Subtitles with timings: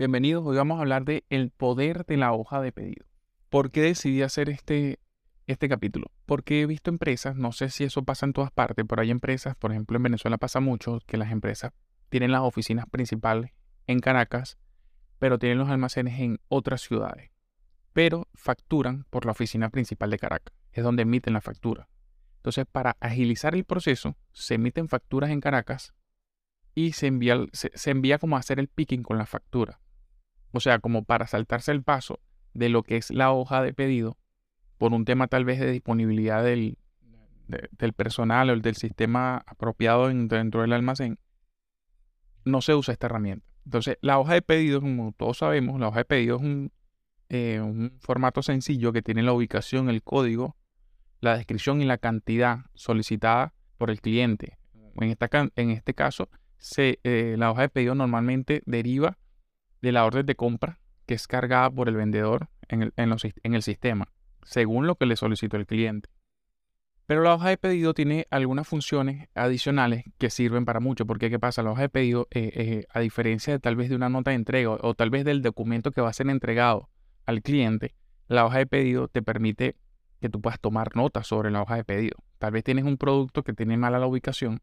[0.00, 3.04] Bienvenidos, hoy vamos a hablar de el poder de la hoja de pedido.
[3.50, 4.98] ¿Por qué decidí hacer este,
[5.46, 6.10] este capítulo?
[6.24, 9.56] Porque he visto empresas, no sé si eso pasa en todas partes, pero hay empresas,
[9.56, 11.72] por ejemplo en Venezuela pasa mucho, que las empresas
[12.08, 13.50] tienen las oficinas principales
[13.86, 14.56] en Caracas,
[15.18, 17.30] pero tienen los almacenes en otras ciudades.
[17.92, 21.90] Pero facturan por la oficina principal de Caracas, es donde emiten la factura.
[22.36, 25.92] Entonces, para agilizar el proceso, se emiten facturas en Caracas
[26.74, 29.78] y se envía, se, se envía como a hacer el picking con la factura.
[30.52, 32.20] O sea, como para saltarse el paso
[32.54, 34.16] de lo que es la hoja de pedido
[34.78, 36.78] por un tema tal vez de disponibilidad del,
[37.46, 41.18] del personal o del sistema apropiado dentro del almacén,
[42.44, 43.46] no se usa esta herramienta.
[43.64, 46.72] Entonces, la hoja de pedido, como todos sabemos, la hoja de pedido es un,
[47.28, 50.56] eh, formato sencillo que tiene la ubicación, el código,
[51.20, 54.58] la descripción y la cantidad solicitada por el cliente.
[54.96, 56.28] En, esta, en este caso,
[56.58, 59.18] se, eh, la hoja de pedido normalmente deriva
[59.82, 63.62] de la orden de compra que es cargada por el vendedor en el, en, el
[63.62, 64.12] sistema,
[64.44, 66.08] según lo que le solicitó el cliente.
[67.06, 71.40] Pero la hoja de pedido tiene algunas funciones adicionales que sirven para mucho, porque ¿qué
[71.40, 71.64] pasa?
[71.64, 74.36] La hoja de pedido, eh, eh, a diferencia de tal vez de una nota de
[74.36, 76.88] entrega o tal vez del documento que va a ser entregado
[77.26, 77.96] al cliente,
[78.28, 79.74] la hoja de pedido te permite
[80.20, 82.18] que tú puedas tomar notas sobre la hoja de pedido.
[82.38, 84.60] Tal vez tienes un producto que tiene mala la ubicación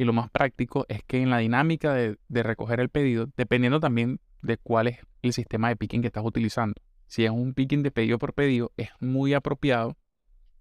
[0.00, 4.18] y lo más práctico es que en la dinámica de, recoger el pedido, dependiendo también
[4.40, 6.80] de cuál es el sistema de picking que estás utilizando.
[7.06, 9.98] Si es un picking de pedido por pedido, es muy apropiado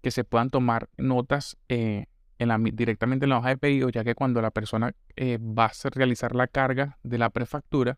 [0.02, 4.04] que se puedan tomar notas eh, en la, directamente en la hoja de pedido, ya
[4.04, 7.98] que cuando la persona eh, va a realizar la carga de la prefactura,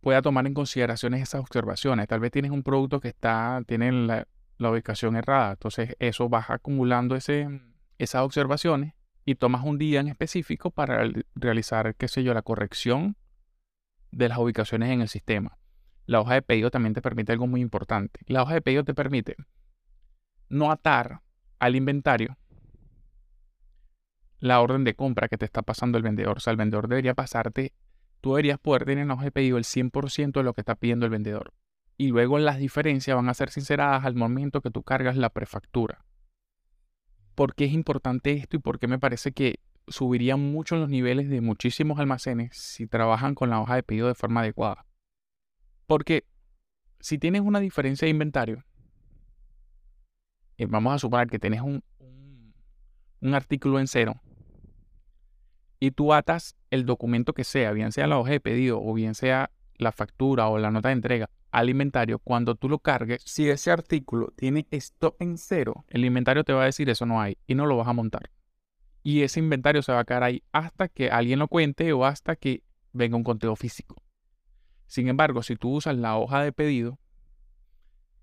[0.00, 2.06] pueda tomar en consideración esas observaciones.
[2.06, 4.28] Tal vez tienes un producto que está, tiene la,
[4.60, 7.48] ubicación errada, entonces eso vas acumulando ese,
[7.98, 8.95] esas observaciones
[9.26, 13.16] y tomas un día en específico para realizar, qué sé yo, la corrección
[14.12, 15.58] de las ubicaciones en el sistema.
[16.06, 18.20] La hoja de pedido también te permite algo muy importante.
[18.26, 19.34] La hoja de pedido te permite
[20.48, 21.22] no atar
[21.58, 22.38] al inventario
[24.38, 26.36] la orden de compra que te está pasando el vendedor.
[26.36, 27.74] O sea, el vendedor debería pasarte,
[28.20, 30.76] tú deberías poder tener en la hoja de pedido el 100% de lo que está
[30.76, 31.52] pidiendo el vendedor.
[31.96, 36.05] Y luego las diferencias van a ser sinceradas al momento que tú cargas la prefactura
[37.36, 41.28] por qué es importante esto y por qué me parece que subiría mucho los niveles
[41.28, 44.84] de muchísimos almacenes si trabajan con la hoja de pedido de forma adecuada.
[45.86, 46.24] Porque
[46.98, 48.64] si tienes una diferencia de inventario,
[50.58, 51.84] eh, vamos a suponer que tienes un
[53.34, 54.20] artículo en cero
[55.78, 59.14] y tú atas el documento que sea, bien sea la hoja de pedido o bien
[59.14, 63.48] sea la factura o la nota de entrega al inventario, cuando tú lo cargues, si
[63.48, 67.38] ese artículo tiene stop en cero, el inventario te va a decir eso no hay
[67.46, 68.30] y no lo vas a montar.
[69.02, 72.36] Y ese inventario se va a quedar ahí hasta que alguien lo cuente o hasta
[72.36, 74.02] que venga un conteo físico.
[74.86, 76.98] Sin embargo, si tú usas la hoja de pedido,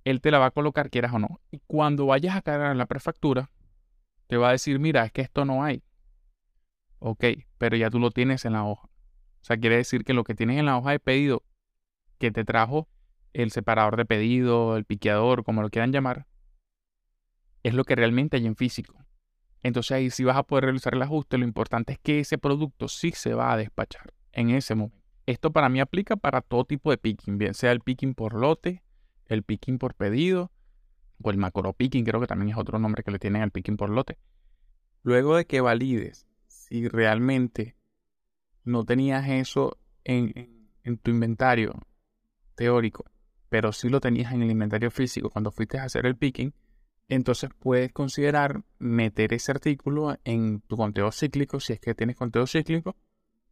[0.03, 1.39] él te la va a colocar quieras o no.
[1.49, 3.49] Y cuando vayas a cargar la prefactura,
[4.27, 5.81] te va a decir, mira, es que esto no hay.
[6.99, 7.25] Ok,
[7.57, 8.89] pero ya tú lo tienes en la hoja.
[9.43, 11.43] O sea, quiere decir que lo que tienes en la hoja de pedido
[12.17, 12.87] que te trajo
[13.33, 16.27] el separador de pedido, el piqueador, como lo quieran llamar,
[17.63, 19.03] es lo que realmente hay en físico.
[19.61, 21.37] Entonces ahí sí vas a poder realizar el ajuste.
[21.37, 25.03] Lo importante es que ese producto sí se va a despachar en ese momento.
[25.25, 28.81] Esto para mí aplica para todo tipo de picking, bien sea el picking por lote,
[29.25, 30.51] el picking por pedido,
[31.21, 33.75] o el macro picking, creo que también es otro nombre que le tienen al picking
[33.75, 34.17] por lote.
[35.01, 37.75] Luego de que valides si realmente
[38.63, 40.67] no tenías eso en,
[41.01, 41.73] tu inventario
[42.55, 43.05] teórico
[43.49, 46.55] pero si lo tenías en el inventario físico cuando fuiste a hacer el picking,
[47.07, 52.47] entonces puedes considerar meter ese artículo en tu conteo cíclico si es que tienes conteo
[52.47, 52.95] cíclico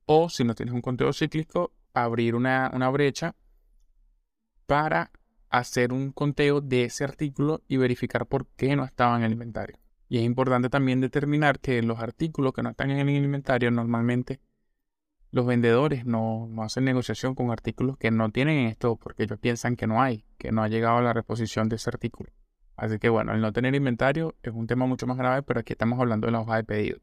[0.07, 3.35] o si no tienes un conteo cíclico, abrir una, una brecha
[4.65, 5.11] para
[5.51, 9.77] hacer un conteo de ese artículo y verificar por qué no estaba en el inventario.
[10.09, 14.39] Y es importante también determinar que los artículos que no están en el inventario normalmente
[15.31, 19.87] los vendedores no, hacen negociación con artículos que no tienen esto porque ellos piensan que
[19.87, 22.31] no hay, que no ha llegado a la reposición de ese artículo.
[22.75, 25.73] Así que bueno, el no tener inventario es un tema mucho más grave, pero aquí
[25.73, 26.99] estamos hablando de la hoja de pedido.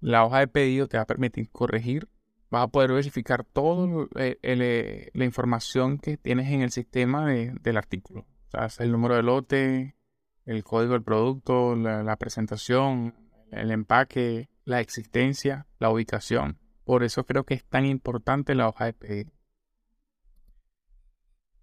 [0.00, 2.08] La hoja de pedido te va a permitir corregir,
[2.50, 8.26] vas a poder verificar toda eh, la información que tienes en el sistema del artículo.
[8.52, 9.96] O sea, el número de lote,
[10.44, 13.14] el código del producto, la presentación,
[13.50, 16.61] el empaque, la existencia, la ubicación.
[16.84, 19.32] Por eso creo que es tan importante la hoja de pedido.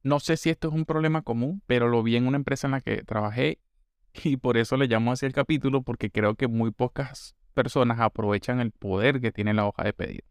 [0.02, 2.72] No sé si esto es un problema común, pero lo vi en una empresa en
[2.72, 3.60] la que trabajé
[4.24, 8.62] y por eso le llamo así el capítulo porque creo que muy pocas personas aprovechan
[8.62, 10.26] el poder que tiene la hoja de pedido.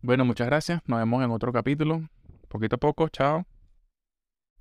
[0.00, 0.80] Bueno, muchas gracias.
[0.86, 2.08] Nos vemos en otro capítulo.
[2.48, 3.46] Poquito a poco, chao.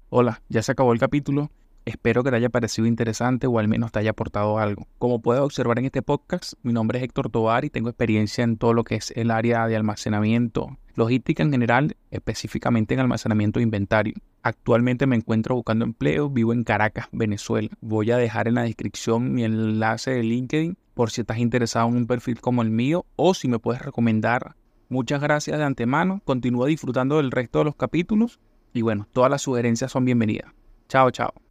[0.10, 1.50] Hola, ya se acabó el capítulo.
[1.86, 4.88] Espero que te haya parecido interesante o al menos te haya aportado algo.
[4.98, 8.58] Como puedes observar en este podcast, mi nombre es Héctor Tovar y tengo experiencia en
[8.58, 13.64] todo lo que es el área de almacenamiento, logística en general, específicamente en almacenamiento de
[13.66, 14.16] inventario.
[14.42, 17.70] Actualmente me encuentro buscando empleo, vivo en Caracas, Venezuela.
[17.82, 21.98] Voy a dejar en la descripción mi enlace de LinkedIn por si estás interesado en
[21.98, 24.56] un perfil como el mío o si me puedes recomendar.
[24.90, 28.40] Muchas gracias de antemano, continúa disfrutando del resto de los capítulos
[28.74, 30.52] y bueno, todas las sugerencias son bienvenidas.
[30.90, 31.36] Chao, chao.